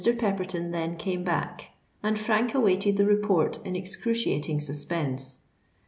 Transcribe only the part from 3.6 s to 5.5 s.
in excruciating suspense.